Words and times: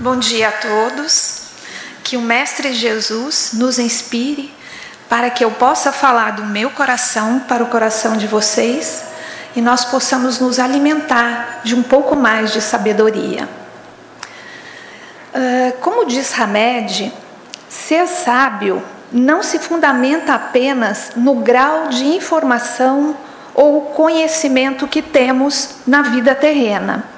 Bom 0.00 0.16
dia 0.16 0.50
a 0.50 0.52
todos. 0.52 1.48
Que 2.04 2.16
o 2.16 2.20
Mestre 2.20 2.72
Jesus 2.72 3.50
nos 3.54 3.80
inspire 3.80 4.54
para 5.08 5.28
que 5.28 5.44
eu 5.44 5.50
possa 5.50 5.90
falar 5.90 6.36
do 6.36 6.44
meu 6.44 6.70
coração 6.70 7.40
para 7.40 7.64
o 7.64 7.66
coração 7.66 8.16
de 8.16 8.28
vocês 8.28 9.02
e 9.56 9.60
nós 9.60 9.84
possamos 9.84 10.38
nos 10.38 10.60
alimentar 10.60 11.62
de 11.64 11.74
um 11.74 11.82
pouco 11.82 12.14
mais 12.14 12.52
de 12.52 12.60
sabedoria. 12.60 13.48
Uh, 15.34 15.76
como 15.80 16.06
diz 16.06 16.32
Hamed, 16.38 17.12
ser 17.68 18.06
sábio 18.06 18.80
não 19.10 19.42
se 19.42 19.58
fundamenta 19.58 20.32
apenas 20.32 21.10
no 21.16 21.34
grau 21.34 21.88
de 21.88 22.04
informação 22.04 23.16
ou 23.52 23.86
conhecimento 23.86 24.86
que 24.86 25.02
temos 25.02 25.70
na 25.84 26.02
vida 26.02 26.36
terrena 26.36 27.17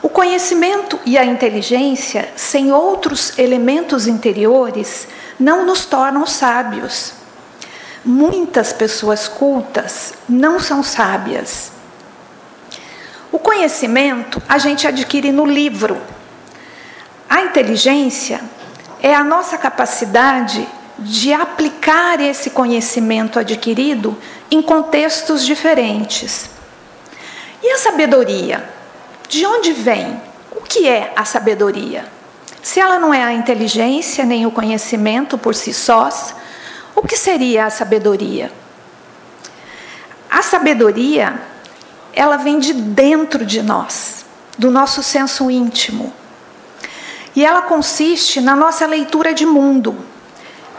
o 0.00 0.08
conhecimento 0.08 0.98
e 1.04 1.18
a 1.18 1.24
inteligência, 1.24 2.28
sem 2.36 2.70
outros 2.70 3.36
elementos 3.36 4.06
interiores, 4.06 5.08
não 5.38 5.66
nos 5.66 5.86
tornam 5.86 6.24
sábios. 6.24 7.14
Muitas 8.04 8.72
pessoas 8.72 9.26
cultas 9.26 10.14
não 10.28 10.60
são 10.60 10.84
sábias. 10.84 11.72
O 13.32 13.38
conhecimento 13.40 14.40
a 14.48 14.56
gente 14.56 14.86
adquire 14.86 15.32
no 15.32 15.44
livro. 15.44 16.00
A 17.28 17.42
inteligência 17.42 18.40
é 19.02 19.12
a 19.12 19.24
nossa 19.24 19.58
capacidade 19.58 20.66
de 20.98 21.32
aplicar 21.32 22.20
esse 22.20 22.50
conhecimento 22.50 23.38
adquirido 23.38 24.16
em 24.50 24.62
contextos 24.62 25.44
diferentes. 25.44 26.48
E 27.62 27.72
a 27.72 27.78
sabedoria? 27.78 28.77
De 29.28 29.44
onde 29.44 29.72
vem? 29.72 30.20
O 30.50 30.62
que 30.62 30.88
é 30.88 31.12
a 31.14 31.24
sabedoria? 31.24 32.06
Se 32.62 32.80
ela 32.80 32.98
não 32.98 33.12
é 33.12 33.22
a 33.22 33.32
inteligência 33.32 34.24
nem 34.24 34.46
o 34.46 34.50
conhecimento 34.50 35.36
por 35.36 35.54
si 35.54 35.74
sós, 35.74 36.34
o 36.96 37.02
que 37.02 37.16
seria 37.16 37.66
a 37.66 37.70
sabedoria? 37.70 38.50
A 40.30 40.42
sabedoria, 40.42 41.40
ela 42.12 42.36
vem 42.38 42.58
de 42.58 42.72
dentro 42.72 43.44
de 43.44 43.62
nós, 43.62 44.24
do 44.56 44.70
nosso 44.70 45.02
senso 45.02 45.50
íntimo. 45.50 46.12
E 47.36 47.44
ela 47.44 47.62
consiste 47.62 48.40
na 48.40 48.56
nossa 48.56 48.86
leitura 48.86 49.34
de 49.34 49.44
mundo, 49.44 49.96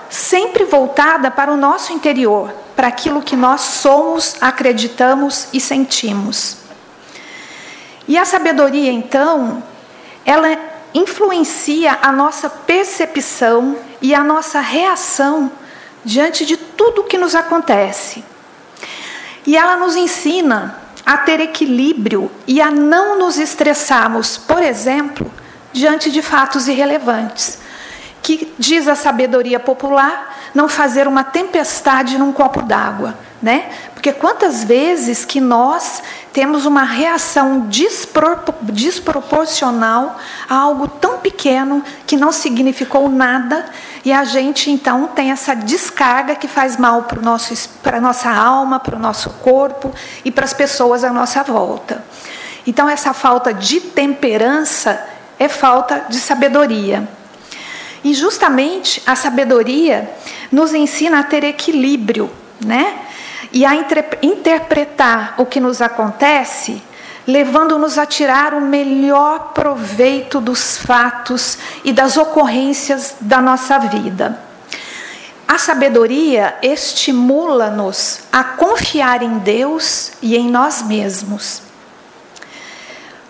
sempre 0.09 0.65
voltada 0.65 1.29
para 1.29 1.51
o 1.51 1.57
nosso 1.57 1.93
interior, 1.93 2.51
para 2.75 2.87
aquilo 2.87 3.21
que 3.21 3.35
nós 3.35 3.61
somos, 3.61 4.35
acreditamos 4.41 5.47
e 5.53 5.59
sentimos. 5.59 6.68
E 8.09 8.17
a 8.17 8.25
sabedoria, 8.25 8.91
então, 8.91 9.61
ela 10.25 10.57
influencia 10.95 11.99
a 12.01 12.11
nossa 12.11 12.49
percepção 12.49 13.77
e 14.01 14.15
a 14.15 14.23
nossa 14.23 14.59
reação 14.59 15.51
diante 16.03 16.43
de 16.43 16.57
tudo 16.57 17.03
que 17.03 17.19
nos 17.19 17.35
acontece. 17.35 18.23
E 19.45 19.55
ela 19.55 19.77
nos 19.77 19.95
ensina 19.95 20.79
a 21.05 21.17
ter 21.17 21.39
equilíbrio 21.39 22.31
e 22.47 22.59
a 22.59 22.71
não 22.71 23.19
nos 23.19 23.37
estressarmos, 23.37 24.37
por 24.37 24.63
exemplo, 24.63 25.31
diante 25.71 26.09
de 26.09 26.23
fatos 26.23 26.67
irrelevantes. 26.67 27.59
Que 28.23 28.51
diz 28.57 28.87
a 28.87 28.95
sabedoria 28.95 29.59
popular, 29.59 30.35
não 30.55 30.67
fazer 30.67 31.07
uma 31.07 31.23
tempestade 31.23 32.17
num 32.17 32.31
copo 32.31 32.63
d'água, 32.63 33.15
né? 33.39 33.69
Porque 33.99 34.13
quantas 34.13 34.63
vezes 34.63 35.25
que 35.25 35.41
nós 35.41 36.01
temos 36.31 36.65
uma 36.65 36.83
reação 36.83 37.67
despropor 37.67 38.55
desproporcional 38.61 40.17
a 40.47 40.55
algo 40.55 40.87
tão 40.87 41.17
pequeno 41.17 41.83
que 42.07 42.15
não 42.15 42.31
significou 42.31 43.09
nada 43.09 43.65
e 44.05 44.13
a 44.13 44.23
gente 44.23 44.71
então 44.71 45.07
tem 45.07 45.31
essa 45.31 45.53
descarga 45.53 46.33
que 46.33 46.47
faz 46.47 46.77
mal 46.77 47.09
para 47.83 47.97
a 47.97 47.99
nossa 47.99 48.31
alma, 48.31 48.79
para 48.79 48.95
o 48.95 48.99
nosso 48.99 49.31
corpo 49.31 49.93
e 50.23 50.31
para 50.31 50.45
as 50.45 50.53
pessoas 50.53 51.03
à 51.03 51.11
nossa 51.11 51.43
volta. 51.43 52.01
Então, 52.65 52.87
essa 52.87 53.13
falta 53.13 53.53
de 53.53 53.81
temperança 53.81 55.05
é 55.37 55.49
falta 55.49 56.05
de 56.07 56.21
sabedoria. 56.21 57.05
E 58.01 58.13
justamente 58.13 59.03
a 59.05 59.13
sabedoria 59.13 60.09
nos 60.49 60.73
ensina 60.73 61.19
a 61.19 61.23
ter 61.23 61.43
equilíbrio, 61.43 62.31
né? 62.65 63.08
E 63.51 63.65
a 63.65 63.75
interpretar 64.21 65.35
o 65.37 65.45
que 65.45 65.59
nos 65.59 65.81
acontece, 65.81 66.81
levando-nos 67.25 67.97
a 67.97 68.05
tirar 68.05 68.53
o 68.53 68.61
melhor 68.61 69.53
proveito 69.53 70.39
dos 70.39 70.77
fatos 70.77 71.57
e 71.83 71.91
das 71.91 72.17
ocorrências 72.17 73.15
da 73.21 73.41
nossa 73.41 73.77
vida. 73.79 74.39
A 75.47 75.57
sabedoria 75.57 76.55
estimula-nos 76.61 78.21
a 78.31 78.43
confiar 78.43 79.23
em 79.23 79.39
Deus 79.39 80.11
e 80.21 80.35
em 80.35 80.47
nós 80.49 80.83
mesmos. 80.83 81.68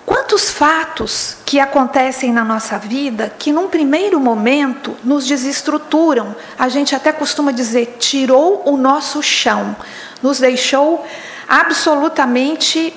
Quantos 0.10 0.50
fatos 0.50 1.38
que 1.46 1.60
acontecem 1.60 2.34
na 2.34 2.44
nossa 2.44 2.80
vida 2.80 3.32
que, 3.38 3.52
num 3.52 3.68
primeiro 3.68 4.20
momento, 4.20 4.98
nos 5.04 5.28
desestruturam, 5.28 6.36
a 6.58 6.68
gente 6.68 6.96
até 6.96 7.12
costuma 7.12 7.52
dizer, 7.52 7.98
tirou 8.00 8.64
o 8.66 8.76
nosso 8.76 9.22
chão, 9.22 9.76
nos 10.24 10.40
deixou 10.40 11.06
absolutamente 11.48 12.92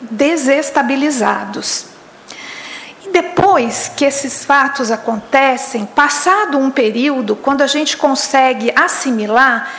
desestabilizados. 0.00 1.84
E 3.06 3.10
depois 3.10 3.92
que 3.96 4.04
esses 4.04 4.44
fatos 4.44 4.90
acontecem, 4.90 5.86
passado 5.86 6.58
um 6.58 6.72
período, 6.72 7.36
quando 7.36 7.62
a 7.62 7.68
gente 7.68 7.96
consegue 7.96 8.72
assimilar, 8.74 9.72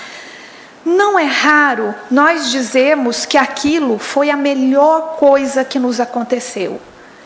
não 0.90 1.18
é 1.18 1.26
raro 1.26 1.94
nós 2.10 2.50
dizermos 2.50 3.26
que 3.26 3.38
aquilo 3.38 3.98
foi 3.98 4.30
a 4.30 4.36
melhor 4.36 5.16
coisa 5.18 5.64
que 5.64 5.80
nos 5.80 6.00
aconteceu. 6.00 6.82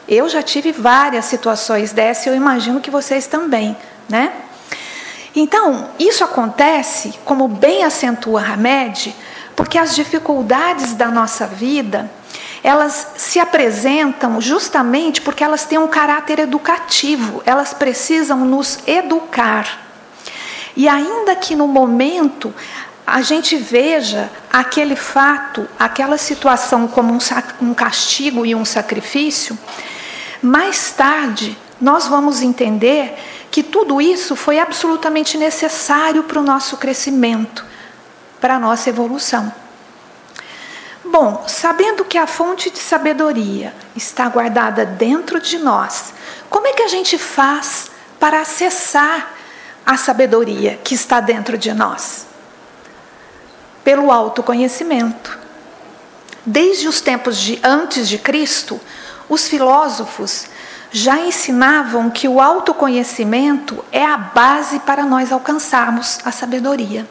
Eu 0.08 0.28
já 0.28 0.44
tive 0.44 0.72
várias 0.72 1.26
situações 1.26 1.92
dessas, 1.92 2.28
eu 2.28 2.36
imagino 2.36 2.82
que 2.82 2.92
vocês 2.92 3.26
também, 3.26 3.76
né? 4.10 4.34
Então, 5.36 5.90
isso 5.98 6.24
acontece, 6.24 7.16
como 7.26 7.48
bem 7.48 7.84
acentua 7.84 8.42
Hamed, 8.42 9.16
porque 9.56 9.78
as 9.78 9.96
dificuldades 9.96 10.94
da 10.94 11.08
nossa 11.08 11.48
vida, 11.48 12.12
elas 12.64 13.08
se 13.18 13.40
apresentam 13.40 14.40
justamente 14.40 15.22
porque 15.22 15.44
elas 15.44 15.66
têm 15.66 15.78
um 15.78 15.88
caráter 15.88 16.40
educativo, 16.40 17.42
elas 17.46 17.74
precisam 17.74 18.46
nos 18.46 18.80
educar. 18.86 19.80
E 20.76 20.88
ainda 20.88 21.36
que 21.36 21.56
no 21.56 21.68
momento 21.68 22.54
a 23.06 23.22
gente 23.22 23.56
veja 23.58 24.30
aquele 24.52 24.96
fato, 24.96 25.68
aquela 25.78 26.18
situação 26.18 26.88
como 26.88 27.14
um, 27.14 27.20
um 27.62 27.74
castigo 27.74 28.46
e 28.46 28.56
um 28.56 28.64
sacrifício, 28.64 29.58
mais 30.42 30.92
tarde 30.92 31.58
nós 31.80 32.08
vamos 32.08 32.42
entender 32.42 33.14
que 33.52 33.62
tudo 33.62 34.02
isso 34.02 34.36
foi 34.36 34.58
absolutamente 34.58 35.38
necessário 35.38 36.24
para 36.24 36.40
o 36.40 36.44
nosso 36.44 36.78
crescimento, 36.78 37.66
para 38.40 38.56
a 38.56 38.60
nossa 38.60 38.90
evolução. 38.90 39.54
Bom, 41.04 41.44
sabendo 41.48 42.06
que 42.06 42.18
a 42.18 42.26
fonte 42.26 42.70
de 42.70 42.80
sabedoria 42.80 43.74
está 43.96 44.28
guardada 44.30 44.86
dentro 44.86 45.40
de 45.40 45.60
nós, 45.60 46.14
como 46.50 46.66
é 46.66 46.74
que 46.74 46.82
a 46.82 46.88
gente 46.88 47.18
faz 47.18 47.92
para 48.20 48.42
acessar 48.42 49.34
a 49.86 49.98
sabedoria 49.98 50.80
que 50.84 50.96
está 50.96 51.20
dentro 51.20 51.58
de 51.58 51.74
nós? 51.74 52.33
Pelo 53.84 54.12
autoconhecimento. 54.12 55.40
Desde 56.46 56.88
os 56.88 57.02
tempos 57.02 57.38
de 57.38 57.60
antes 57.64 58.08
de 58.08 58.18
Cristo, 58.18 58.80
os 59.30 59.48
filósofos 59.48 60.48
já 60.92 61.20
ensinavam 61.20 62.10
que 62.10 62.28
o 62.28 62.40
autoconhecimento 62.40 63.84
é 63.92 64.06
a 64.06 64.18
base 64.18 64.80
para 64.80 65.06
nós 65.06 65.32
alcançarmos 65.32 66.20
a 66.24 66.32
sabedoria. 66.32 67.08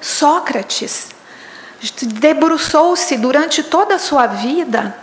Sócrates 0.00 1.08
debruçou-se 2.02 3.16
durante 3.16 3.62
toda 3.62 3.96
a 3.96 3.98
sua 3.98 4.26
vida 4.26 4.96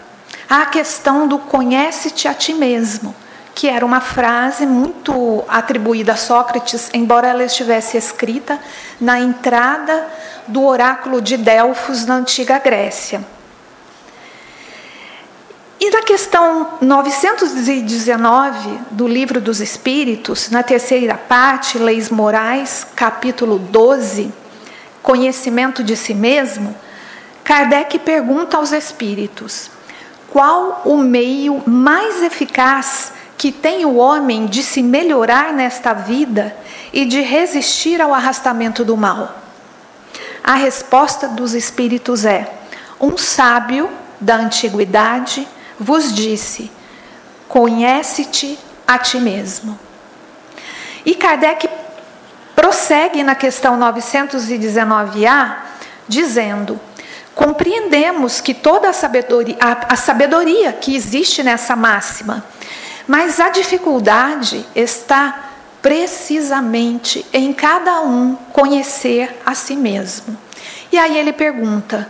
à 0.50 0.66
questão 0.66 1.28
do 1.28 1.40
conhece-te 1.40 2.28
a 2.28 2.34
ti 2.34 2.54
mesmo, 2.54 3.16
que 3.54 3.68
era 3.68 3.86
uma 3.86 4.02
frase 4.02 4.66
muito 4.66 5.44
atribuída 5.48 6.14
a 6.14 6.18
Sócrates, 6.18 6.90
embora 6.94 7.28
ela 7.28 7.44
estivesse 7.44 7.98
escrita 7.98 8.60
na 9.00 9.20
entrada 9.20 10.08
do 10.48 10.64
oráculo 10.64 11.22
de 11.22 11.38
Delfos 11.38 12.06
na 12.06 12.16
antiga 12.16 12.60
Grécia. 12.60 13.24
E 15.80 15.90
na 15.90 16.04
questão 16.04 16.78
919 16.80 18.80
do 18.92 19.08
Livro 19.08 19.42
dos 19.42 19.60
Espíritos, 19.60 20.52
na 20.52 20.62
terceira 20.62 21.18
parte, 21.18 21.80
Leis 21.80 22.10
Morais, 22.10 22.86
capítulo 22.96 23.58
12, 23.58 24.32
Conhecimento 25.02 25.84
de 25.84 25.98
si 25.98 26.14
mesmo, 26.14 26.76
Kardec 27.44 27.98
pergunta 27.98 28.58
aos 28.58 28.72
espíritos: 28.72 29.72
qual 30.30 30.84
o 30.86 30.98
meio 30.98 31.68
mais 31.68 32.22
eficaz 32.22 33.12
que 33.42 33.52
tem 33.52 33.86
o 33.86 33.96
homem 33.96 34.46
de 34.46 34.62
se 34.62 34.84
melhorar 34.84 35.52
nesta 35.52 35.94
vida 35.94 36.56
e 36.94 37.06
de 37.06 37.22
resistir 37.22 38.00
ao 38.00 38.14
arrastamento 38.14 38.86
do 38.86 38.96
mal? 38.96 39.36
A 40.44 40.54
resposta 40.54 41.28
dos 41.28 41.56
espíritos 41.56 42.24
é: 42.24 42.54
um 43.00 43.18
sábio 43.18 43.90
da 44.20 44.36
antiguidade 44.36 45.48
vos 45.80 46.14
disse: 46.14 46.70
conhece-te 47.48 48.60
a 48.88 49.00
ti 49.00 49.20
mesmo. 49.20 49.80
E 51.04 51.16
Kardec 51.16 51.68
prossegue 52.56 53.24
na 53.24 53.34
questão 53.34 53.76
919A, 53.80 55.56
dizendo: 56.08 56.80
compreendemos 57.34 58.40
que 58.40 58.54
toda 58.54 58.90
a 58.90 58.94
sabedoria, 58.94 59.58
a, 59.60 59.94
a 59.94 59.96
sabedoria 59.96 60.72
que 60.72 60.96
existe 60.96 61.42
nessa 61.42 61.76
máxima, 61.76 62.46
mas 63.08 63.40
a 63.40 63.50
dificuldade 63.50 64.66
está 64.76 65.52
precisamente 65.82 67.26
em 67.34 67.52
cada 67.52 68.02
um 68.02 68.36
conhecer 68.54 69.42
a 69.46 69.56
si 69.56 69.76
mesmo. 69.76 70.38
E 70.92 70.98
aí 70.98 71.18
ele 71.18 71.34
pergunta: 71.34 72.08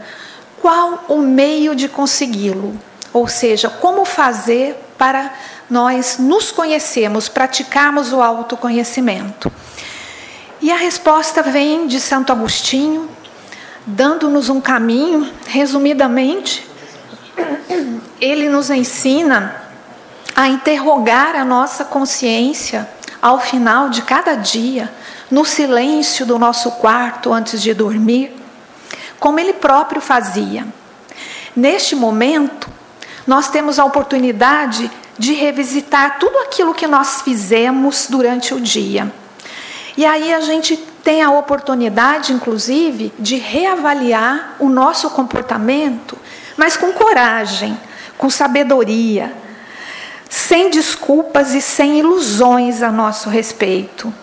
qual 0.61 1.05
o 1.07 1.17
meio 1.17 1.75
de 1.75 1.87
consegui-lo? 1.87 2.77
Ou 3.13 3.27
seja, 3.27 3.69
como 3.69 4.05
fazer 4.05 4.75
para 4.97 5.33
nós 5.69 6.17
nos 6.17 6.51
conhecermos, 6.51 7.27
praticarmos 7.27 8.13
o 8.13 8.21
autoconhecimento? 8.21 9.51
E 10.61 10.71
a 10.71 10.75
resposta 10.75 11.41
vem 11.41 11.87
de 11.87 11.99
Santo 11.99 12.31
Agostinho, 12.31 13.09
dando-nos 13.85 14.47
um 14.47 14.61
caminho, 14.61 15.27
resumidamente, 15.47 16.69
ele 18.19 18.47
nos 18.47 18.69
ensina 18.69 19.60
a 20.35 20.47
interrogar 20.47 21.35
a 21.35 21.45
nossa 21.45 21.85
consciência 21.85 22.89
ao 23.21 23.39
final 23.39 23.89
de 23.89 24.01
cada 24.01 24.35
dia, 24.35 24.91
no 25.29 25.45
silêncio 25.45 26.25
do 26.25 26.39
nosso 26.39 26.71
quarto 26.71 27.31
antes 27.31 27.61
de 27.61 27.73
dormir, 27.73 28.35
como 29.19 29.39
ele 29.39 29.53
próprio 29.53 30.01
fazia. 30.01 30.65
Neste 31.55 31.95
momento, 31.95 32.69
nós 33.27 33.49
temos 33.49 33.77
a 33.77 33.85
oportunidade 33.85 34.89
de 35.17 35.33
revisitar 35.33 36.17
tudo 36.19 36.37
aquilo 36.39 36.73
que 36.73 36.87
nós 36.87 37.21
fizemos 37.21 38.07
durante 38.09 38.53
o 38.53 38.59
dia. 38.59 39.11
E 39.95 40.05
aí 40.05 40.33
a 40.33 40.41
gente 40.41 40.75
tem 41.03 41.21
a 41.21 41.31
oportunidade, 41.31 42.33
inclusive, 42.33 43.13
de 43.19 43.35
reavaliar 43.35 44.55
o 44.59 44.69
nosso 44.69 45.09
comportamento, 45.09 46.17
mas 46.57 46.77
com 46.77 46.91
coragem, 46.93 47.77
com 48.17 48.29
sabedoria, 48.29 49.33
sem 50.31 50.69
desculpas 50.69 51.53
e 51.53 51.61
sem 51.61 51.99
ilusões 51.99 52.81
a 52.81 52.89
nosso 52.89 53.29
respeito. 53.29 54.13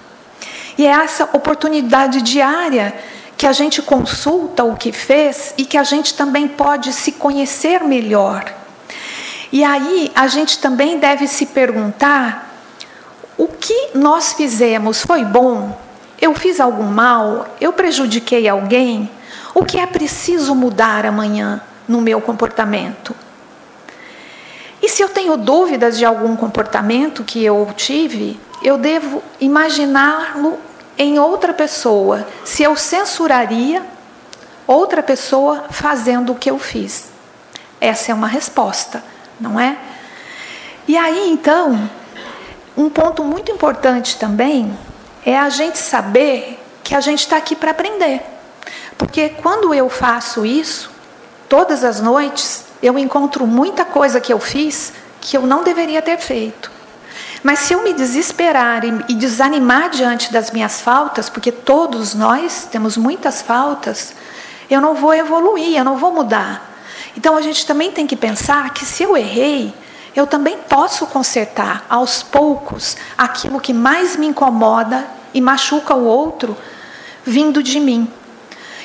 E 0.78 0.87
é 0.87 0.90
essa 0.90 1.25
oportunidade 1.34 2.22
diária 2.22 2.94
que 3.37 3.46
a 3.46 3.52
gente 3.52 3.82
consulta 3.82 4.64
o 4.64 4.75
que 4.75 4.90
fez 4.90 5.52
e 5.58 5.66
que 5.66 5.76
a 5.76 5.82
gente 5.82 6.14
também 6.14 6.49
pode 6.49 6.94
se 6.94 7.12
conhecer 7.12 7.84
melhor. 7.84 8.43
E 9.52 9.62
aí 9.62 10.10
a 10.14 10.26
gente 10.28 10.58
também 10.58 10.99
deve 10.99 11.28
se 11.28 11.44
perguntar: 11.44 12.55
o 13.37 13.46
que 13.46 13.90
nós 13.94 14.32
fizemos 14.32 15.02
foi 15.02 15.26
bom? 15.26 15.78
Eu 16.19 16.34
fiz 16.34 16.58
algum 16.58 16.87
mal? 16.87 17.55
Eu 17.60 17.75
prejudiquei 17.75 18.49
alguém? 18.49 19.10
O 19.55 19.62
que 19.62 19.78
é 19.78 19.84
preciso 19.84 20.55
mudar 20.55 21.05
amanhã 21.05 21.60
no 21.87 22.00
meu 22.00 22.19
comportamento? 22.19 23.14
E 24.88 24.90
se 24.90 25.02
eu 25.02 25.11
tenho 25.11 25.37
dúvidas 25.37 25.99
de 25.99 26.05
algum 26.06 26.35
comportamento 26.35 27.23
que 27.23 27.44
eu 27.44 27.70
tive, 27.76 28.40
eu 28.62 28.79
devo 28.79 29.23
imaginá-lo 29.38 30.58
em 30.96 31.19
outra 31.19 31.52
pessoa, 31.52 32.26
se 32.43 32.62
eu 32.62 32.75
censuraria 32.75 33.85
outra 34.67 35.02
pessoa 35.02 35.67
fazendo 35.69 36.32
o 36.32 36.35
que 36.35 36.50
eu 36.50 36.58
fiz. 36.58 37.11
Essa 37.79 38.12
é 38.12 38.14
uma 38.14 38.29
resposta, 38.29 39.05
não 39.38 39.61
é? 39.61 39.76
E 40.88 40.96
aí 40.96 41.31
então, 41.31 41.91
um 42.75 42.88
ponto 42.88 43.23
muito 43.23 43.52
importante 43.52 44.17
também 44.17 44.75
é 45.23 45.38
a 45.38 45.50
gente 45.50 45.76
saber 45.76 46.64
que 46.82 46.94
a 46.94 47.00
gente 47.02 47.20
está 47.20 47.37
aqui 47.37 47.55
para 47.55 47.73
aprender. 47.73 48.23
Porque 48.96 49.29
quando 49.29 49.75
eu 49.75 49.91
faço 49.91 50.46
isso, 50.46 50.91
todas 51.46 51.84
as 51.84 52.00
noites, 52.00 52.68
eu 52.82 52.98
encontro 52.98 53.46
muita 53.46 53.84
coisa 53.84 54.20
que 54.20 54.32
eu 54.32 54.38
fiz 54.38 54.92
que 55.20 55.36
eu 55.36 55.42
não 55.46 55.64
deveria 55.64 56.00
ter 56.00 56.19
feito. 56.19 56.70
Mas 57.42 57.60
se 57.60 57.72
eu 57.72 57.82
me 57.82 57.92
desesperar 57.92 58.82
e, 58.84 59.14
desanimar 59.14 59.90
diante 59.90 60.32
das 60.32 60.50
minhas 60.50 60.80
faltas, 60.80 61.28
porque 61.28 61.52
todos 61.52 62.14
nós 62.14 62.69
temos 62.70 62.96
muitas 62.96 63.42
faltas, 63.42 64.14
eu 64.70 64.80
não 64.80 64.94
vou 64.94 65.14
evoluir, 65.14 65.76
eu 65.76 65.84
não 65.84 65.96
vou 65.96 66.12
mudar. 66.12 66.69
Então 67.16 67.36
a 67.36 67.42
gente 67.42 67.66
também 67.66 67.90
tem 67.90 68.06
que 68.06 68.16
pensar 68.16 68.72
que 68.72 68.84
se 68.84 69.02
eu 69.02 69.16
errei, 69.16 69.72
eu 70.14 70.26
também 70.26 70.58
posso 70.69 71.06
consertar 71.06 71.84
aos 71.88 72.22
poucos 72.22 72.96
aquilo 73.16 73.60
que 73.60 73.72
mais 73.72 74.16
me 74.16 74.26
incomoda 74.26 75.06
e 75.32 75.40
machuca 75.40 75.94
o 75.94 76.04
outro 76.04 76.56
vindo 77.24 77.62
de 77.62 77.78
mim. 77.78 78.10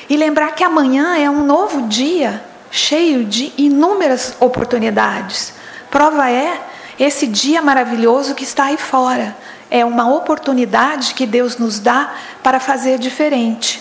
E 0.08 0.16
lembrar 0.16 0.52
que 0.52 0.62
amanhã 0.62 1.16
é 1.16 1.28
um 1.28 1.44
novo 1.44 1.82
dia 1.82 2.42
cheio 2.74 3.24
de 3.24 3.52
inúmeras 3.56 4.34
oportunidades. 4.40 5.54
Prova 5.88 6.28
é 6.28 6.60
esse 6.98 7.24
dia 7.28 7.62
maravilhoso 7.62 8.34
que 8.34 8.42
está 8.42 8.64
aí 8.64 8.76
fora. 8.76 9.36
É 9.70 9.84
uma 9.84 10.12
oportunidade 10.12 11.14
que 11.14 11.24
Deus 11.24 11.56
nos 11.56 11.78
dá 11.78 12.12
para 12.42 12.58
fazer 12.58 12.98
diferente. 12.98 13.80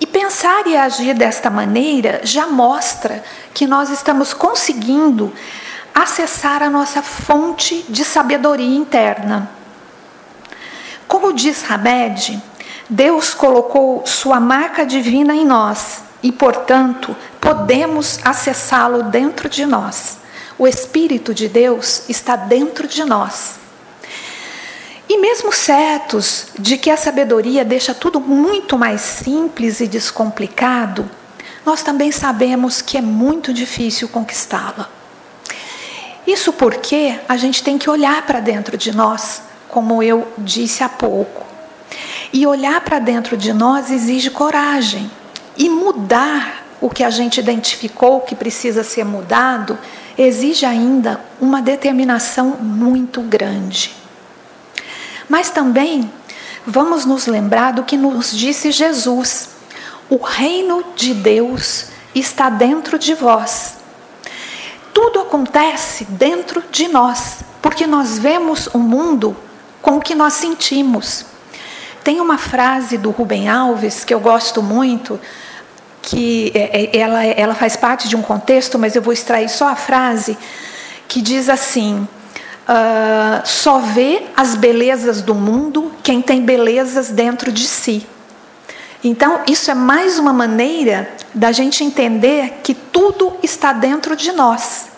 E 0.00 0.06
pensar 0.06 0.68
e 0.68 0.76
agir 0.76 1.14
desta 1.14 1.50
maneira 1.50 2.20
já 2.22 2.46
mostra 2.46 3.24
que 3.52 3.66
nós 3.66 3.90
estamos 3.90 4.32
conseguindo 4.32 5.32
acessar 5.92 6.62
a 6.62 6.70
nossa 6.70 7.02
fonte 7.02 7.84
de 7.88 8.04
sabedoria 8.04 8.76
interna. 8.76 9.50
Como 11.08 11.32
diz 11.32 11.68
Hamed, 11.68 12.40
Deus 12.88 13.34
colocou 13.34 14.06
sua 14.06 14.38
marca 14.38 14.86
divina 14.86 15.34
em 15.34 15.44
nós 15.44 16.11
e, 16.22 16.30
portanto, 16.30 17.16
podemos 17.40 18.20
acessá-lo 18.24 19.04
dentro 19.04 19.48
de 19.48 19.66
nós. 19.66 20.18
O 20.58 20.66
Espírito 20.66 21.34
de 21.34 21.48
Deus 21.48 22.08
está 22.08 22.36
dentro 22.36 22.86
de 22.86 23.04
nós. 23.04 23.56
E 25.08 25.18
mesmo 25.18 25.52
certos 25.52 26.46
de 26.58 26.78
que 26.78 26.88
a 26.88 26.96
sabedoria 26.96 27.64
deixa 27.64 27.92
tudo 27.92 28.20
muito 28.20 28.78
mais 28.78 29.00
simples 29.00 29.80
e 29.80 29.86
descomplicado, 29.86 31.10
nós 31.66 31.82
também 31.82 32.10
sabemos 32.10 32.80
que 32.80 32.96
é 32.96 33.00
muito 33.00 33.52
difícil 33.52 34.08
conquistá-la. 34.08 34.88
Isso 36.26 36.52
porque 36.52 37.18
a 37.28 37.36
gente 37.36 37.62
tem 37.62 37.76
que 37.76 37.90
olhar 37.90 38.24
para 38.24 38.40
dentro 38.40 38.76
de 38.76 38.94
nós, 38.94 39.42
como 39.68 40.02
eu 40.02 40.32
disse 40.38 40.84
há 40.84 40.88
pouco. 40.88 41.46
E 42.32 42.46
olhar 42.46 42.80
para 42.80 42.98
dentro 42.98 43.36
de 43.36 43.52
nós 43.52 43.90
exige 43.90 44.30
coragem. 44.30 45.10
E 45.56 45.68
mudar 45.68 46.64
o 46.80 46.90
que 46.90 47.04
a 47.04 47.10
gente 47.10 47.38
identificou 47.38 48.20
que 48.20 48.34
precisa 48.34 48.82
ser 48.82 49.04
mudado 49.04 49.78
exige 50.18 50.66
ainda 50.66 51.20
uma 51.40 51.62
determinação 51.62 52.56
muito 52.60 53.20
grande. 53.22 53.94
Mas 55.28 55.50
também 55.50 56.10
vamos 56.66 57.04
nos 57.04 57.26
lembrar 57.26 57.72
do 57.72 57.84
que 57.84 57.96
nos 57.96 58.36
disse 58.36 58.72
Jesus: 58.72 59.50
o 60.10 60.16
reino 60.16 60.84
de 60.94 61.14
Deus 61.14 61.86
está 62.14 62.50
dentro 62.50 62.98
de 62.98 63.14
vós. 63.14 63.76
Tudo 64.92 65.20
acontece 65.20 66.04
dentro 66.04 66.62
de 66.70 66.88
nós, 66.88 67.38
porque 67.62 67.86
nós 67.86 68.18
vemos 68.18 68.66
o 68.74 68.78
mundo 68.78 69.34
com 69.80 69.96
o 69.96 70.00
que 70.00 70.14
nós 70.14 70.34
sentimos. 70.34 71.31
Tem 72.04 72.20
uma 72.20 72.36
frase 72.36 72.98
do 72.98 73.10
Rubem 73.10 73.48
Alves 73.48 74.04
que 74.04 74.12
eu 74.12 74.18
gosto 74.18 74.62
muito, 74.62 75.20
que 76.02 76.50
é, 76.54 76.84
é, 76.84 76.98
ela, 76.98 77.24
ela 77.24 77.54
faz 77.54 77.76
parte 77.76 78.08
de 78.08 78.16
um 78.16 78.22
contexto, 78.22 78.78
mas 78.78 78.96
eu 78.96 79.02
vou 79.02 79.12
extrair 79.12 79.48
só 79.48 79.68
a 79.68 79.76
frase, 79.76 80.36
que 81.06 81.22
diz 81.22 81.48
assim: 81.48 82.06
uh, 82.68 83.46
só 83.46 83.78
vê 83.78 84.24
as 84.36 84.56
belezas 84.56 85.22
do 85.22 85.34
mundo 85.34 85.92
quem 86.02 86.20
tem 86.20 86.42
belezas 86.42 87.08
dentro 87.10 87.52
de 87.52 87.66
si. 87.66 88.06
Então, 89.04 89.40
isso 89.48 89.70
é 89.70 89.74
mais 89.74 90.18
uma 90.18 90.32
maneira 90.32 91.10
da 91.34 91.50
gente 91.50 91.82
entender 91.82 92.60
que 92.62 92.74
tudo 92.74 93.36
está 93.42 93.72
dentro 93.72 94.14
de 94.14 94.30
nós. 94.32 94.90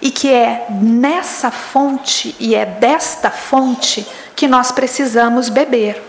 E 0.00 0.10
que 0.12 0.32
é 0.32 0.66
nessa 0.70 1.50
fonte 1.50 2.34
e 2.38 2.54
é 2.54 2.64
desta 2.64 3.30
fonte 3.30 4.06
que 4.36 4.46
nós 4.46 4.70
precisamos 4.70 5.48
beber. 5.48 6.00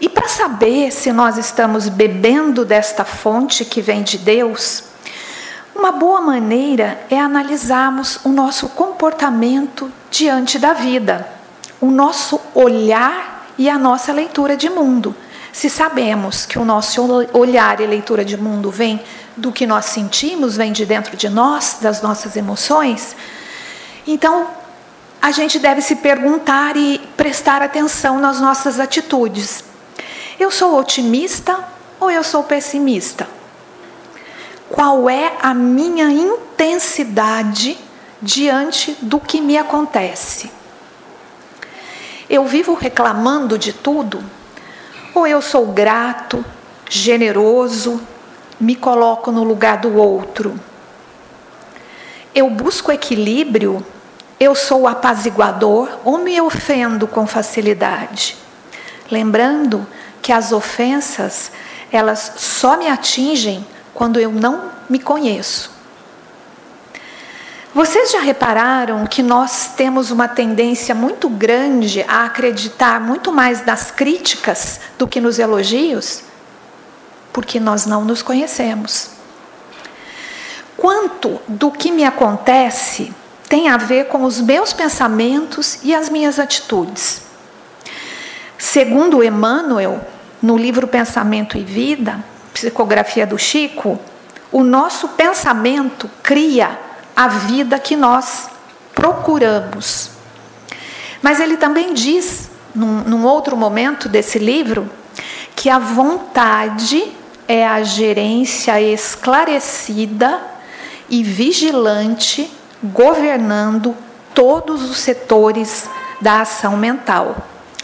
E 0.00 0.08
para 0.08 0.28
saber 0.28 0.92
se 0.92 1.12
nós 1.12 1.36
estamos 1.36 1.88
bebendo 1.88 2.64
desta 2.64 3.04
fonte 3.04 3.64
que 3.64 3.80
vem 3.80 4.02
de 4.02 4.18
Deus, 4.18 4.84
Uma 5.78 5.92
boa 5.92 6.20
maneira 6.20 7.00
é 7.08 7.20
analisarmos 7.20 8.18
o 8.24 8.30
nosso 8.30 8.68
comportamento 8.70 9.88
diante 10.10 10.58
da 10.58 10.72
vida, 10.72 11.28
o 11.80 11.88
nosso 11.88 12.40
olhar 12.52 13.46
e 13.56 13.70
a 13.70 13.78
nossa 13.78 14.12
leitura 14.12 14.56
de 14.56 14.68
mundo. 14.68 15.14
Se 15.52 15.70
sabemos 15.70 16.44
que 16.44 16.58
o 16.58 16.64
nosso 16.64 17.00
olhar 17.32 17.80
e 17.80 17.86
leitura 17.86 18.24
de 18.24 18.36
mundo 18.36 18.72
vem 18.72 19.00
do 19.36 19.52
que 19.52 19.68
nós 19.68 19.84
sentimos, 19.84 20.56
vem 20.56 20.72
de 20.72 20.84
dentro 20.84 21.16
de 21.16 21.28
nós, 21.28 21.78
das 21.80 22.02
nossas 22.02 22.34
emoções, 22.34 23.14
então 24.04 24.48
a 25.22 25.30
gente 25.30 25.60
deve 25.60 25.80
se 25.80 25.94
perguntar 25.94 26.76
e 26.76 26.98
prestar 27.16 27.62
atenção 27.62 28.18
nas 28.18 28.40
nossas 28.40 28.80
atitudes. 28.80 29.62
Eu 30.38 30.50
sou 30.50 30.78
otimista 30.78 31.64
ou 32.00 32.10
eu 32.10 32.22
sou 32.22 32.44
pessimista? 32.44 33.38
qual 34.68 35.08
é 35.08 35.32
a 35.40 35.54
minha 35.54 36.10
intensidade 36.10 37.78
diante 38.20 38.96
do 39.00 39.18
que 39.18 39.40
me 39.40 39.56
acontece. 39.56 40.50
Eu 42.28 42.44
vivo 42.44 42.74
reclamando 42.74 43.58
de 43.58 43.72
tudo? 43.72 44.22
Ou 45.14 45.26
eu 45.26 45.40
sou 45.40 45.66
grato, 45.68 46.44
generoso, 46.88 48.00
me 48.60 48.76
coloco 48.76 49.32
no 49.32 49.42
lugar 49.42 49.78
do 49.78 49.96
outro? 49.96 50.58
Eu 52.34 52.50
busco 52.50 52.92
equilíbrio? 52.92 53.84
Eu 54.38 54.54
sou 54.54 54.86
apaziguador 54.86 55.88
ou 56.04 56.18
me 56.18 56.40
ofendo 56.40 57.08
com 57.08 57.26
facilidade? 57.26 58.36
Lembrando 59.10 59.86
que 60.28 60.32
as 60.34 60.52
ofensas, 60.52 61.50
elas 61.90 62.34
só 62.36 62.76
me 62.76 62.86
atingem 62.86 63.66
quando 63.94 64.20
eu 64.20 64.30
não 64.30 64.70
me 64.86 64.98
conheço. 64.98 65.70
Vocês 67.72 68.10
já 68.10 68.20
repararam 68.20 69.06
que 69.06 69.22
nós 69.22 69.68
temos 69.74 70.10
uma 70.10 70.28
tendência 70.28 70.94
muito 70.94 71.30
grande 71.30 72.04
a 72.06 72.26
acreditar 72.26 73.00
muito 73.00 73.32
mais 73.32 73.64
nas 73.64 73.90
críticas 73.90 74.80
do 74.98 75.08
que 75.08 75.18
nos 75.18 75.38
elogios? 75.38 76.20
Porque 77.32 77.58
nós 77.58 77.86
não 77.86 78.04
nos 78.04 78.20
conhecemos. 78.20 79.12
Quanto 80.76 81.40
do 81.48 81.70
que 81.70 81.90
me 81.90 82.04
acontece 82.04 83.14
tem 83.48 83.70
a 83.70 83.78
ver 83.78 84.08
com 84.08 84.24
os 84.24 84.42
meus 84.42 84.74
pensamentos 84.74 85.78
e 85.82 85.94
as 85.94 86.10
minhas 86.10 86.38
atitudes? 86.38 87.22
Segundo 88.58 89.24
Emmanuel, 89.24 90.04
no 90.42 90.56
livro 90.56 90.86
Pensamento 90.86 91.56
e 91.56 91.64
Vida, 91.64 92.22
psicografia 92.52 93.26
do 93.26 93.38
Chico, 93.38 93.98
o 94.50 94.62
nosso 94.62 95.08
pensamento 95.08 96.10
cria 96.22 96.78
a 97.14 97.28
vida 97.28 97.78
que 97.78 97.96
nós 97.96 98.48
procuramos. 98.94 100.10
Mas 101.20 101.40
ele 101.40 101.56
também 101.56 101.92
diz, 101.92 102.48
num, 102.74 103.02
num 103.02 103.24
outro 103.24 103.56
momento 103.56 104.08
desse 104.08 104.38
livro, 104.38 104.88
que 105.54 105.68
a 105.68 105.78
vontade 105.78 107.12
é 107.46 107.66
a 107.66 107.82
gerência 107.82 108.80
esclarecida 108.80 110.40
e 111.08 111.22
vigilante, 111.22 112.50
governando 112.82 113.96
todos 114.34 114.88
os 114.88 114.98
setores 114.98 115.88
da 116.20 116.42
ação 116.42 116.76
mental. 116.76 117.36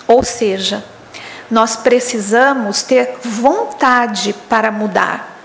Ou 0.06 0.22
seja, 0.22 0.84
nós 1.50 1.76
precisamos 1.76 2.82
ter 2.82 3.16
vontade 3.22 4.34
para 4.48 4.70
mudar. 4.70 5.38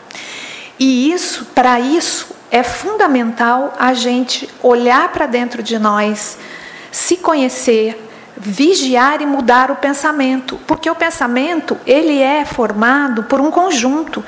E 0.79 1.11
isso, 1.11 1.45
para 1.53 1.79
isso, 1.79 2.27
é 2.49 2.63
fundamental 2.63 3.73
a 3.77 3.93
gente 3.93 4.49
olhar 4.63 5.09
para 5.09 5.25
dentro 5.25 5.61
de 5.61 5.77
nós, 5.77 6.37
se 6.91 7.17
conhecer, 7.17 8.07
vigiar 8.35 9.21
e 9.21 9.25
mudar 9.25 9.69
o 9.69 9.75
pensamento, 9.75 10.57
porque 10.65 10.89
o 10.89 10.95
pensamento 10.95 11.77
ele 11.85 12.19
é 12.19 12.45
formado 12.45 13.23
por 13.23 13.41
um 13.41 13.51
conjunto 13.51 14.23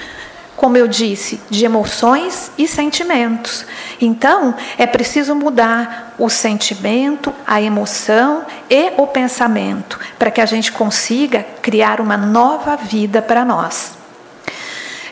como 0.61 0.77
eu 0.77 0.87
disse, 0.87 1.41
de 1.49 1.65
emoções 1.65 2.51
e 2.55 2.67
sentimentos. 2.67 3.65
Então, 3.99 4.53
é 4.77 4.85
preciso 4.85 5.33
mudar 5.33 6.13
o 6.19 6.29
sentimento, 6.29 7.33
a 7.47 7.59
emoção 7.59 8.45
e 8.69 8.93
o 8.95 9.07
pensamento, 9.07 9.99
para 10.19 10.29
que 10.29 10.39
a 10.39 10.45
gente 10.45 10.71
consiga 10.71 11.43
criar 11.63 11.99
uma 11.99 12.15
nova 12.15 12.75
vida 12.75 13.23
para 13.23 13.43
nós. 13.43 13.93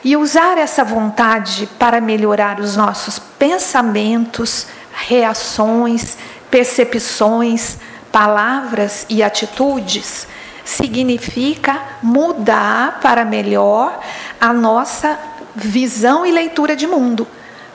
E 0.03 0.15
usar 0.15 0.59
essa 0.59 0.83
vontade 0.83 1.67
para 1.79 1.99
melhorar 1.99 2.59
os 2.59 2.77
nossos 2.77 3.17
pensamentos, 3.17 4.67
reações, 4.93 6.15
percepções, 6.51 7.79
palavras 8.11 9.03
e 9.09 9.23
atitudes 9.23 10.27
significa 10.63 11.81
mudar 12.03 12.99
para 13.01 13.25
melhor 13.25 13.99
a 14.39 14.53
nossa 14.53 15.17
visão 15.55 16.25
e 16.25 16.31
leitura 16.31 16.75
de 16.75 16.87
mundo. 16.87 17.27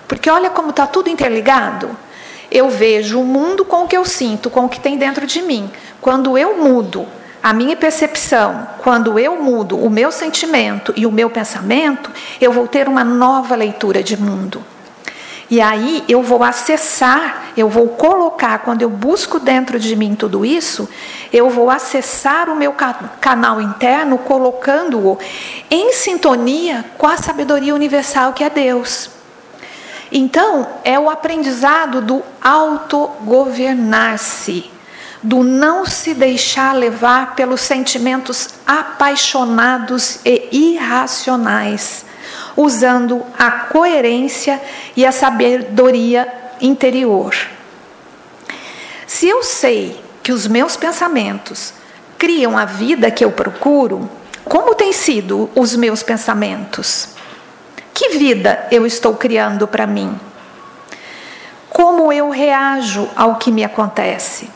Porque 0.06 0.30
olha 0.30 0.50
como 0.50 0.70
está 0.70 0.86
tudo 0.86 1.08
interligado. 1.08 1.90
Eu 2.50 2.70
vejo 2.70 3.20
o 3.20 3.24
mundo 3.24 3.64
com 3.64 3.84
o 3.84 3.88
que 3.88 3.96
eu 3.96 4.04
sinto, 4.04 4.50
com 4.50 4.64
o 4.64 4.68
que 4.68 4.80
tem 4.80 4.96
dentro 4.96 5.26
de 5.26 5.42
mim. 5.42 5.70
Quando 6.00 6.36
eu 6.38 6.56
mudo 6.56 7.06
a 7.42 7.52
minha 7.52 7.76
percepção, 7.76 8.66
quando 8.78 9.18
eu 9.18 9.42
mudo 9.42 9.76
o 9.76 9.90
meu 9.90 10.10
sentimento 10.10 10.94
e 10.96 11.04
o 11.04 11.12
meu 11.12 11.28
pensamento, 11.28 12.10
eu 12.40 12.52
vou 12.52 12.66
ter 12.66 12.88
uma 12.88 13.04
nova 13.04 13.54
leitura 13.54 14.02
de 14.02 14.16
mundo. 14.16 14.64
E 15.50 15.60
aí 15.60 16.02
eu 16.08 16.22
vou 16.22 16.42
acessar, 16.42 17.43
eu 17.56 17.68
vou 17.68 17.86
colocar, 17.88 18.58
quando 18.58 18.82
eu 18.82 18.90
busco 18.90 19.38
dentro 19.38 19.78
de 19.78 19.94
mim 19.94 20.14
tudo 20.14 20.44
isso, 20.44 20.88
eu 21.32 21.48
vou 21.50 21.70
acessar 21.70 22.50
o 22.50 22.56
meu 22.56 22.74
canal 23.20 23.60
interno, 23.60 24.18
colocando-o 24.18 25.16
em 25.70 25.92
sintonia 25.92 26.84
com 26.98 27.06
a 27.06 27.16
sabedoria 27.16 27.72
universal 27.74 28.32
que 28.32 28.42
é 28.42 28.50
Deus. 28.50 29.08
Então, 30.10 30.66
é 30.84 30.98
o 30.98 31.08
aprendizado 31.10 32.00
do 32.00 32.22
autogovernar-se, 32.40 34.68
do 35.22 35.42
não 35.42 35.86
se 35.86 36.14
deixar 36.14 36.74
levar 36.74 37.34
pelos 37.34 37.60
sentimentos 37.62 38.50
apaixonados 38.66 40.20
e 40.24 40.74
irracionais 40.74 42.04
usando 42.56 43.24
a 43.38 43.50
coerência 43.50 44.60
e 44.96 45.04
a 45.04 45.12
sabedoria 45.12 46.43
interior. 46.60 47.34
Se 49.06 49.28
eu 49.28 49.42
sei 49.42 50.00
que 50.22 50.32
os 50.32 50.46
meus 50.46 50.76
pensamentos 50.76 51.74
criam 52.18 52.56
a 52.56 52.64
vida 52.64 53.10
que 53.10 53.24
eu 53.24 53.30
procuro, 53.30 54.08
como 54.44 54.74
têm 54.74 54.92
sido 54.92 55.50
os 55.54 55.76
meus 55.76 56.02
pensamentos? 56.02 57.08
Que 57.92 58.10
vida 58.10 58.66
eu 58.70 58.86
estou 58.86 59.14
criando 59.14 59.68
para 59.68 59.86
mim? 59.86 60.18
Como 61.70 62.12
eu 62.12 62.30
reajo 62.30 63.08
ao 63.16 63.36
que 63.36 63.50
me 63.50 63.64
acontece? 63.64 64.48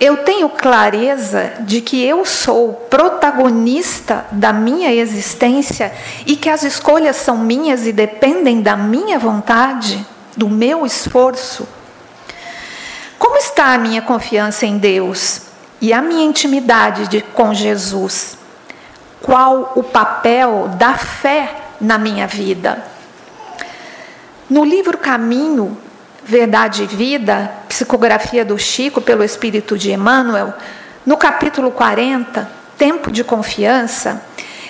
eu 0.00 0.18
tenho 0.18 0.48
clareza 0.48 1.52
de 1.60 1.80
que 1.80 2.04
eu 2.04 2.24
sou 2.24 2.72
protagonista 2.90 4.26
da 4.30 4.52
minha 4.52 4.92
existência 4.92 5.92
e 6.26 6.36
que 6.36 6.50
as 6.50 6.62
escolhas 6.62 7.16
são 7.16 7.38
minhas 7.38 7.86
e 7.86 7.92
dependem 7.92 8.60
da 8.60 8.76
minha 8.76 9.18
vontade, 9.18 10.04
do 10.36 10.48
meu 10.48 10.84
esforço? 10.84 11.66
Como 13.18 13.36
está 13.36 13.74
a 13.74 13.78
minha 13.78 14.02
confiança 14.02 14.66
em 14.66 14.78
Deus 14.78 15.42
e 15.80 15.92
a 15.92 16.02
minha 16.02 16.24
intimidade 16.24 17.08
de, 17.08 17.20
com 17.20 17.54
Jesus? 17.54 18.36
Qual 19.22 19.72
o 19.74 19.82
papel 19.82 20.68
da 20.76 20.94
fé 20.94 21.54
na 21.80 21.96
minha 21.98 22.26
vida? 22.26 22.84
No 24.48 24.64
livro 24.64 24.98
Caminho, 24.98 25.76
Verdade 26.22 26.82
e 26.82 26.86
Vida, 26.86 27.50
psicografia 27.68 28.44
do 28.44 28.58
Chico 28.58 29.00
pelo 29.00 29.24
Espírito 29.24 29.78
de 29.78 29.92
Emmanuel, 29.92 30.52
no 31.04 31.16
capítulo 31.16 31.70
40, 31.70 32.50
Tempo 32.76 33.10
de 33.10 33.24
Confiança, 33.24 34.22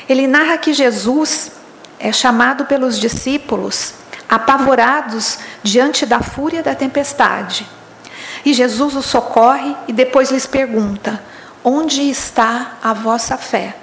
ele 0.08 0.26
narra 0.26 0.58
que 0.58 0.72
Jesus 0.72 1.52
é 1.98 2.12
chamado 2.12 2.66
pelos 2.66 2.98
discípulos, 2.98 3.94
apavorados 4.28 5.38
diante 5.62 6.06
da 6.06 6.20
fúria 6.20 6.62
da 6.62 6.74
tempestade. 6.74 7.66
E 8.44 8.52
Jesus 8.52 8.94
os 8.94 9.06
socorre 9.06 9.74
e 9.88 9.92
depois 9.92 10.30
lhes 10.30 10.46
pergunta: 10.46 11.22
Onde 11.62 12.02
está 12.02 12.78
a 12.82 12.92
vossa 12.92 13.36
fé? 13.36 13.76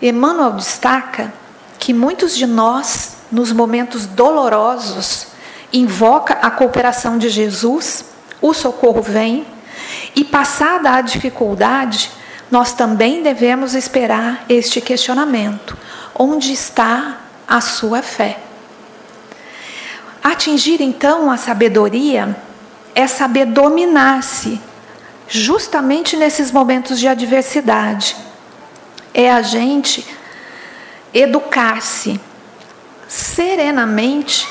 Emmanuel 0.00 0.52
destaca 0.52 1.32
que 1.78 1.92
muitos 1.92 2.36
de 2.36 2.46
nós, 2.46 3.16
nos 3.30 3.52
momentos 3.52 4.06
dolorosos, 4.06 5.28
invoca 5.72 6.34
a 6.34 6.50
cooperação 6.50 7.18
de 7.18 7.28
Jesus, 7.28 8.04
o 8.40 8.54
socorro 8.54 9.02
vem, 9.02 9.46
e 10.14 10.24
passada 10.24 10.92
a 10.92 11.00
dificuldade, 11.00 12.10
nós 12.50 12.72
também 12.72 13.22
devemos 13.22 13.74
esperar 13.74 14.44
este 14.48 14.80
questionamento: 14.80 15.76
onde 16.14 16.52
está 16.52 17.18
a 17.46 17.60
sua 17.60 18.02
fé? 18.02 18.38
Atingir 20.22 20.80
então 20.80 21.30
a 21.30 21.36
sabedoria 21.36 22.36
é 22.94 23.06
saber 23.06 23.46
dominar-se, 23.46 24.60
justamente 25.28 26.16
nesses 26.16 26.50
momentos 26.50 26.98
de 26.98 27.06
adversidade. 27.06 28.16
É 29.14 29.30
a 29.30 29.42
gente 29.42 30.06
educar-se 31.12 32.20
serenamente 33.08 34.48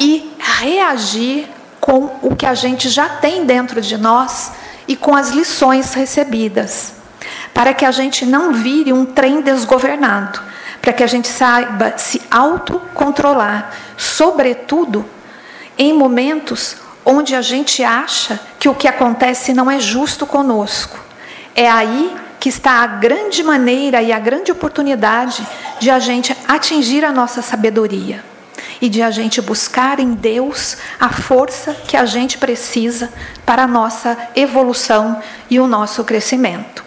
e 0.00 0.32
reagir 0.38 1.48
com 1.80 2.10
o 2.22 2.34
que 2.34 2.44
a 2.44 2.54
gente 2.54 2.88
já 2.88 3.08
tem 3.08 3.44
dentro 3.44 3.80
de 3.80 3.96
nós 3.96 4.52
e 4.86 4.96
com 4.96 5.14
as 5.14 5.30
lições 5.30 5.94
recebidas, 5.94 6.94
para 7.54 7.72
que 7.72 7.84
a 7.84 7.90
gente 7.90 8.26
não 8.26 8.52
vire 8.52 8.92
um 8.92 9.04
trem 9.04 9.40
desgovernado, 9.40 10.40
para 10.88 10.94
que 10.94 11.04
a 11.04 11.06
gente 11.06 11.28
saiba 11.28 11.98
se 11.98 12.22
autocontrolar, 12.30 13.72
sobretudo 13.94 15.04
em 15.76 15.92
momentos 15.92 16.78
onde 17.04 17.34
a 17.34 17.42
gente 17.42 17.84
acha 17.84 18.40
que 18.58 18.70
o 18.70 18.74
que 18.74 18.88
acontece 18.88 19.52
não 19.52 19.70
é 19.70 19.78
justo 19.78 20.26
conosco. 20.26 20.98
É 21.54 21.70
aí 21.70 22.16
que 22.40 22.48
está 22.48 22.82
a 22.82 22.86
grande 22.86 23.42
maneira 23.42 24.00
e 24.00 24.10
a 24.10 24.18
grande 24.18 24.50
oportunidade 24.50 25.46
de 25.78 25.90
a 25.90 25.98
gente 25.98 26.34
atingir 26.48 27.04
a 27.04 27.12
nossa 27.12 27.42
sabedoria 27.42 28.24
e 28.80 28.88
de 28.88 29.02
a 29.02 29.10
gente 29.10 29.42
buscar 29.42 30.00
em 30.00 30.14
Deus 30.14 30.78
a 30.98 31.10
força 31.10 31.74
que 31.86 31.98
a 31.98 32.06
gente 32.06 32.38
precisa 32.38 33.12
para 33.44 33.64
a 33.64 33.68
nossa 33.68 34.16
evolução 34.34 35.22
e 35.50 35.60
o 35.60 35.66
nosso 35.66 36.02
crescimento. 36.02 36.82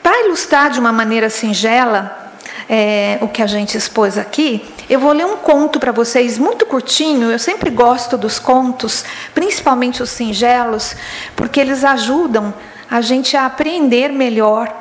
Para 0.00 0.26
ilustrar 0.26 0.70
de 0.70 0.78
uma 0.78 0.92
maneira 0.92 1.28
singela 1.28 2.21
é, 2.68 3.18
o 3.20 3.28
que 3.28 3.42
a 3.42 3.46
gente 3.46 3.76
expôs 3.76 4.16
aqui, 4.16 4.64
eu 4.88 5.00
vou 5.00 5.12
ler 5.12 5.26
um 5.26 5.36
conto 5.36 5.80
para 5.80 5.92
vocês 5.92 6.38
muito 6.38 6.66
curtinho. 6.66 7.30
Eu 7.30 7.38
sempre 7.38 7.70
gosto 7.70 8.16
dos 8.16 8.38
contos, 8.38 9.04
principalmente 9.34 10.02
os 10.02 10.10
singelos, 10.10 10.94
porque 11.34 11.60
eles 11.60 11.84
ajudam 11.84 12.52
a 12.90 13.00
gente 13.00 13.36
a 13.36 13.46
aprender 13.46 14.12
melhor 14.12 14.74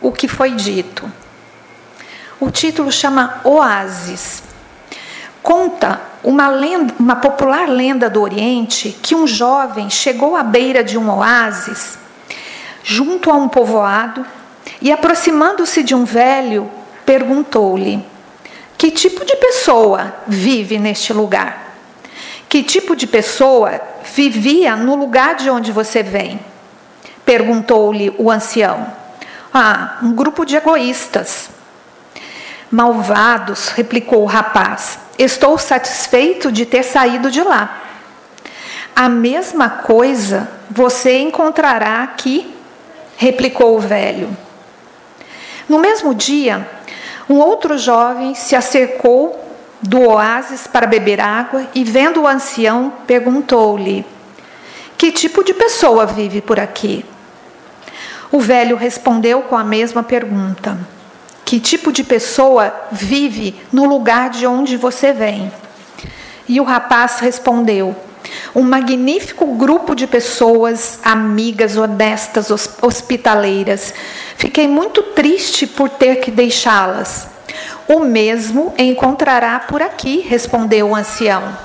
o 0.00 0.10
que 0.10 0.28
foi 0.28 0.52
dito. 0.52 1.10
O 2.38 2.50
título 2.50 2.92
chama 2.92 3.40
Oásis. 3.44 4.42
Conta 5.42 6.00
uma, 6.24 6.48
lenda, 6.48 6.92
uma 6.98 7.16
popular 7.16 7.68
lenda 7.68 8.10
do 8.10 8.20
Oriente 8.20 8.90
que 9.00 9.14
um 9.14 9.26
jovem 9.26 9.88
chegou 9.88 10.34
à 10.34 10.42
beira 10.42 10.82
de 10.82 10.98
um 10.98 11.08
oásis, 11.08 11.96
junto 12.82 13.30
a 13.30 13.34
um 13.34 13.48
povoado, 13.48 14.26
e 14.82 14.90
aproximando-se 14.90 15.84
de 15.84 15.94
um 15.94 16.04
velho, 16.04 16.68
perguntou-lhe: 17.06 18.04
Que 18.76 18.90
tipo 18.90 19.24
de 19.24 19.36
pessoa 19.36 20.14
vive 20.26 20.78
neste 20.78 21.12
lugar? 21.12 21.74
Que 22.48 22.62
tipo 22.62 22.94
de 22.94 23.06
pessoa 23.06 23.80
vivia 24.14 24.76
no 24.76 24.94
lugar 24.96 25.36
de 25.36 25.48
onde 25.48 25.72
você 25.72 26.02
vem? 26.02 26.38
Perguntou-lhe 27.24 28.14
o 28.18 28.30
ancião. 28.30 28.86
Ah, 29.54 29.98
um 30.02 30.12
grupo 30.12 30.44
de 30.44 30.56
egoístas. 30.56 31.48
Malvados, 32.70 33.68
replicou 33.68 34.22
o 34.22 34.26
rapaz. 34.26 34.98
Estou 35.18 35.56
satisfeito 35.56 36.52
de 36.52 36.66
ter 36.66 36.82
saído 36.82 37.30
de 37.30 37.42
lá. 37.42 37.82
A 38.94 39.08
mesma 39.08 39.68
coisa 39.68 40.48
você 40.70 41.18
encontrará 41.18 42.02
aqui, 42.02 42.54
replicou 43.16 43.76
o 43.76 43.80
velho. 43.80 44.36
No 45.68 45.78
mesmo 45.78 46.14
dia, 46.14 46.68
um 47.28 47.38
outro 47.38 47.76
jovem 47.76 48.34
se 48.34 48.54
acercou 48.54 49.44
do 49.82 50.00
oásis 50.00 50.66
para 50.66 50.86
beber 50.86 51.20
água 51.20 51.66
e, 51.74 51.84
vendo 51.84 52.22
o 52.22 52.26
ancião, 52.26 52.92
perguntou-lhe: 53.06 54.06
Que 54.96 55.10
tipo 55.10 55.42
de 55.42 55.52
pessoa 55.52 56.06
vive 56.06 56.40
por 56.40 56.60
aqui? 56.60 57.04
O 58.30 58.40
velho 58.40 58.76
respondeu 58.76 59.42
com 59.42 59.56
a 59.56 59.64
mesma 59.64 60.02
pergunta. 60.02 60.78
Que 61.44 61.60
tipo 61.60 61.92
de 61.92 62.02
pessoa 62.02 62.74
vive 62.90 63.54
no 63.72 63.84
lugar 63.84 64.30
de 64.30 64.46
onde 64.46 64.76
você 64.76 65.12
vem? 65.12 65.52
E 66.48 66.60
o 66.60 66.64
rapaz 66.64 67.20
respondeu: 67.20 67.94
Um 68.54 68.62
magnífico 68.62 69.46
grupo 69.54 69.94
de 69.94 70.06
pessoas, 70.06 70.98
amigas, 71.04 71.76
honestas, 71.76 72.50
hospitaleiras. 72.82 73.92
Fiquei 74.36 74.66
muito 74.66 75.02
triste 75.02 75.66
por 75.66 75.88
ter 75.88 76.16
que 76.16 76.30
deixá-las. 76.30 77.28
O 77.88 78.00
mesmo 78.00 78.74
encontrará 78.76 79.60
por 79.60 79.80
aqui, 79.80 80.20
respondeu 80.20 80.88
o 80.88 80.96
ancião. 80.96 81.56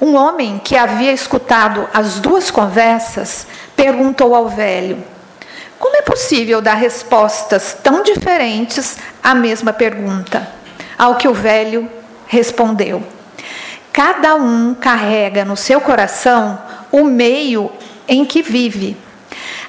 Um 0.00 0.14
homem 0.14 0.60
que 0.62 0.76
havia 0.76 1.12
escutado 1.12 1.88
as 1.92 2.20
duas 2.20 2.50
conversas 2.50 3.46
perguntou 3.74 4.34
ao 4.34 4.48
velho: 4.48 5.02
como 5.78 5.96
é 5.96 6.02
possível 6.02 6.60
dar 6.60 6.74
respostas 6.74 7.76
tão 7.82 8.02
diferentes 8.02 8.96
à 9.22 9.34
mesma 9.34 9.72
pergunta? 9.72 10.48
Ao 10.98 11.14
que 11.14 11.28
o 11.28 11.34
velho 11.34 11.88
respondeu: 12.26 13.02
Cada 13.92 14.34
um 14.36 14.74
carrega 14.74 15.44
no 15.44 15.56
seu 15.56 15.80
coração 15.80 16.58
o 16.90 17.04
meio 17.04 17.70
em 18.06 18.24
que 18.24 18.42
vive. 18.42 18.96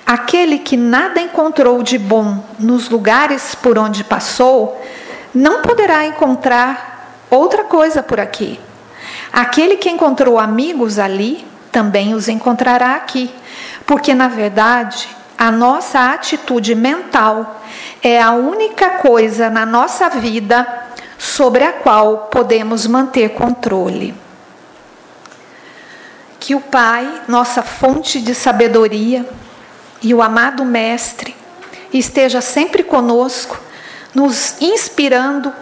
Aquele 0.06 0.60
que 0.60 0.76
nada 0.76 1.22
encontrou 1.22 1.84
de 1.84 1.98
bom 1.98 2.44
nos 2.58 2.90
lugares 2.90 3.54
por 3.56 3.78
onde 3.78 4.04
passou, 4.04 4.82
não 5.34 5.62
poderá 5.62 6.06
encontrar 6.06 7.16
outra 7.30 7.64
coisa 7.64 8.02
por 8.02 8.20
aqui. 8.20 8.60
Aquele 9.32 9.78
que 9.78 9.90
encontrou 9.90 10.40
amigos 10.40 10.98
ali, 10.98 11.46
também 11.72 12.16
os 12.16 12.28
encontrará 12.28 12.96
aqui, 12.96 13.30
porque 13.86 14.14
na 14.14 14.28
verdade 14.28 15.08
a 15.38 15.52
nossa 15.52 16.12
atitude 16.12 16.74
mental 16.76 17.62
é 18.02 18.22
a 18.22 18.32
única 18.32 18.90
coisa 19.02 19.50
na 19.50 19.66
nossa 19.66 20.10
vida 20.10 20.68
sobre 21.20 21.64
a 21.64 21.74
qual 21.74 22.30
podemos 22.32 22.88
manter 22.88 23.30
controle. 23.32 24.16
Que 26.40 26.56
o 26.56 26.62
Pai, 26.62 27.24
nossa 27.28 27.62
fonte 27.62 28.20
de 28.22 28.34
sabedoria, 28.34 29.28
e 30.02 30.14
o 30.14 30.22
amado 30.22 30.64
Mestre 30.64 31.36
esteja 31.94 32.40
sempre 32.40 32.84
conosco, 32.84 33.60
nos 34.16 34.56
inspirando 34.62 35.54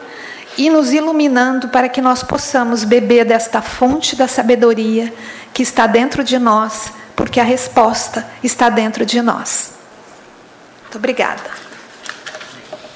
e 0.57 0.69
nos 0.69 0.93
iluminando 0.93 1.69
para 1.69 1.89
que 1.89 2.01
nós 2.01 2.23
possamos 2.23 2.83
beber 2.83 3.25
desta 3.25 3.61
fonte 3.61 4.15
da 4.15 4.27
sabedoria 4.27 5.11
que 5.53 5.63
está 5.63 5.87
dentro 5.87 6.23
de 6.23 6.37
nós 6.37 6.91
porque 7.15 7.39
a 7.39 7.43
resposta 7.43 8.27
está 8.43 8.69
dentro 8.69 9.03
de 9.03 9.23
nós. 9.23 9.71
Muito 10.83 10.99
obrigada. 10.99 11.66